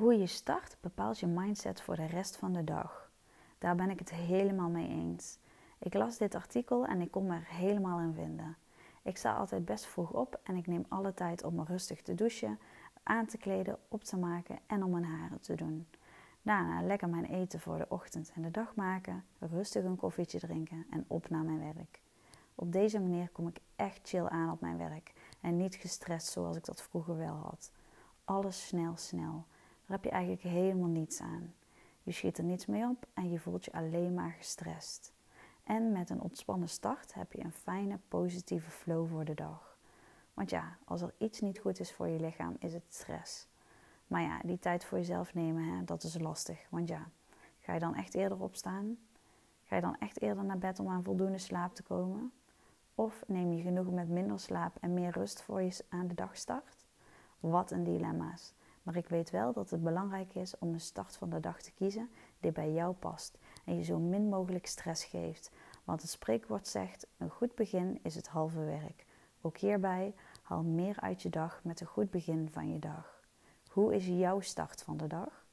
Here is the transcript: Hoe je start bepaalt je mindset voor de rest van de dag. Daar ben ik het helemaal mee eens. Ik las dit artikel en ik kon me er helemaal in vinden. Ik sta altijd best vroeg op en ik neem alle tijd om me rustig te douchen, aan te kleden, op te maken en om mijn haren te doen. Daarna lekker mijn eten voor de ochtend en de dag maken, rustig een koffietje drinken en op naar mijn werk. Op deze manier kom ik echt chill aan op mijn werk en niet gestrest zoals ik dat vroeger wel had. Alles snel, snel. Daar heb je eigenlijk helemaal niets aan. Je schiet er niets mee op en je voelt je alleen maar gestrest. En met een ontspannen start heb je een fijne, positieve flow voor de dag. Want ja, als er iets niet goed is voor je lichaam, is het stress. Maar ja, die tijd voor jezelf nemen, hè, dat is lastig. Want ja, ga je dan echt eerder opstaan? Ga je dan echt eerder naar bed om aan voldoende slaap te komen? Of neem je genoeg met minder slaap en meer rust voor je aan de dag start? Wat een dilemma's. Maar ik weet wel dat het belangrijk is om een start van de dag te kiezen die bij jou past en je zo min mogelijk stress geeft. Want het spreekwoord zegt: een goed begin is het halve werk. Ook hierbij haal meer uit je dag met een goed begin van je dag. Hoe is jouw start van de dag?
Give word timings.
Hoe 0.00 0.18
je 0.18 0.26
start 0.26 0.76
bepaalt 0.80 1.18
je 1.18 1.26
mindset 1.26 1.82
voor 1.82 1.96
de 1.96 2.06
rest 2.06 2.36
van 2.36 2.52
de 2.52 2.64
dag. 2.64 3.10
Daar 3.58 3.76
ben 3.76 3.90
ik 3.90 3.98
het 3.98 4.10
helemaal 4.10 4.68
mee 4.68 4.88
eens. 4.88 5.38
Ik 5.78 5.94
las 5.94 6.18
dit 6.18 6.34
artikel 6.34 6.86
en 6.86 7.00
ik 7.00 7.10
kon 7.10 7.26
me 7.26 7.34
er 7.34 7.46
helemaal 7.48 8.00
in 8.00 8.14
vinden. 8.14 8.56
Ik 9.02 9.16
sta 9.16 9.34
altijd 9.34 9.64
best 9.64 9.86
vroeg 9.86 10.12
op 10.12 10.40
en 10.42 10.56
ik 10.56 10.66
neem 10.66 10.84
alle 10.88 11.14
tijd 11.14 11.44
om 11.44 11.54
me 11.54 11.64
rustig 11.64 12.02
te 12.02 12.14
douchen, 12.14 12.58
aan 13.02 13.26
te 13.26 13.38
kleden, 13.38 13.78
op 13.88 14.04
te 14.04 14.16
maken 14.16 14.58
en 14.66 14.84
om 14.84 14.90
mijn 14.90 15.04
haren 15.04 15.40
te 15.40 15.54
doen. 15.54 15.86
Daarna 16.42 16.82
lekker 16.82 17.08
mijn 17.08 17.24
eten 17.24 17.60
voor 17.60 17.78
de 17.78 17.86
ochtend 17.88 18.32
en 18.34 18.42
de 18.42 18.50
dag 18.50 18.74
maken, 18.74 19.24
rustig 19.38 19.84
een 19.84 19.96
koffietje 19.96 20.38
drinken 20.38 20.86
en 20.90 21.04
op 21.06 21.28
naar 21.28 21.44
mijn 21.44 21.74
werk. 21.74 22.00
Op 22.54 22.72
deze 22.72 23.00
manier 23.00 23.28
kom 23.28 23.48
ik 23.48 23.60
echt 23.76 24.00
chill 24.08 24.26
aan 24.26 24.52
op 24.52 24.60
mijn 24.60 24.78
werk 24.78 25.12
en 25.40 25.56
niet 25.56 25.74
gestrest 25.74 26.26
zoals 26.26 26.56
ik 26.56 26.64
dat 26.64 26.82
vroeger 26.82 27.16
wel 27.16 27.34
had. 27.34 27.72
Alles 28.24 28.66
snel, 28.66 28.96
snel. 28.96 29.46
Daar 29.90 29.98
heb 29.98 30.10
je 30.10 30.16
eigenlijk 30.16 30.42
helemaal 30.42 30.88
niets 30.88 31.20
aan. 31.20 31.54
Je 32.02 32.12
schiet 32.12 32.38
er 32.38 32.44
niets 32.44 32.66
mee 32.66 32.84
op 32.84 33.06
en 33.14 33.30
je 33.30 33.38
voelt 33.38 33.64
je 33.64 33.72
alleen 33.72 34.14
maar 34.14 34.30
gestrest. 34.30 35.12
En 35.64 35.92
met 35.92 36.10
een 36.10 36.20
ontspannen 36.20 36.68
start 36.68 37.14
heb 37.14 37.32
je 37.32 37.44
een 37.44 37.52
fijne, 37.52 37.98
positieve 38.08 38.70
flow 38.70 39.08
voor 39.08 39.24
de 39.24 39.34
dag. 39.34 39.76
Want 40.34 40.50
ja, 40.50 40.76
als 40.84 41.00
er 41.00 41.14
iets 41.18 41.40
niet 41.40 41.58
goed 41.58 41.80
is 41.80 41.92
voor 41.92 42.08
je 42.08 42.20
lichaam, 42.20 42.56
is 42.58 42.72
het 42.72 42.84
stress. 42.88 43.48
Maar 44.06 44.22
ja, 44.22 44.40
die 44.44 44.58
tijd 44.58 44.84
voor 44.84 44.98
jezelf 44.98 45.34
nemen, 45.34 45.62
hè, 45.62 45.84
dat 45.84 46.02
is 46.02 46.18
lastig. 46.18 46.66
Want 46.68 46.88
ja, 46.88 47.10
ga 47.58 47.72
je 47.72 47.80
dan 47.80 47.94
echt 47.94 48.14
eerder 48.14 48.42
opstaan? 48.42 48.98
Ga 49.64 49.76
je 49.76 49.82
dan 49.82 49.96
echt 49.98 50.20
eerder 50.20 50.44
naar 50.44 50.58
bed 50.58 50.78
om 50.78 50.88
aan 50.88 51.04
voldoende 51.04 51.38
slaap 51.38 51.74
te 51.74 51.82
komen? 51.82 52.32
Of 52.94 53.24
neem 53.26 53.52
je 53.52 53.62
genoeg 53.62 53.90
met 53.90 54.08
minder 54.08 54.40
slaap 54.40 54.76
en 54.80 54.94
meer 54.94 55.10
rust 55.10 55.42
voor 55.42 55.62
je 55.62 55.84
aan 55.88 56.08
de 56.08 56.14
dag 56.14 56.36
start? 56.36 56.86
Wat 57.40 57.70
een 57.70 57.84
dilemma's. 57.84 58.54
Maar 58.90 58.98
ik 58.98 59.08
weet 59.08 59.30
wel 59.30 59.52
dat 59.52 59.70
het 59.70 59.82
belangrijk 59.82 60.34
is 60.34 60.58
om 60.58 60.72
een 60.72 60.80
start 60.80 61.16
van 61.16 61.30
de 61.30 61.40
dag 61.40 61.62
te 61.62 61.72
kiezen 61.72 62.10
die 62.40 62.52
bij 62.52 62.72
jou 62.72 62.94
past 62.94 63.38
en 63.64 63.76
je 63.76 63.82
zo 63.82 63.98
min 63.98 64.28
mogelijk 64.28 64.66
stress 64.66 65.04
geeft. 65.04 65.50
Want 65.84 66.02
het 66.02 66.10
spreekwoord 66.10 66.68
zegt: 66.68 67.06
een 67.18 67.30
goed 67.30 67.54
begin 67.54 67.98
is 68.02 68.14
het 68.14 68.28
halve 68.28 68.64
werk. 68.64 69.06
Ook 69.40 69.56
hierbij 69.58 70.14
haal 70.42 70.62
meer 70.62 71.00
uit 71.00 71.22
je 71.22 71.28
dag 71.28 71.60
met 71.64 71.80
een 71.80 71.86
goed 71.86 72.10
begin 72.10 72.48
van 72.50 72.72
je 72.72 72.78
dag. 72.78 73.20
Hoe 73.68 73.94
is 73.94 74.06
jouw 74.06 74.40
start 74.40 74.82
van 74.82 74.96
de 74.96 75.06
dag? 75.06 75.46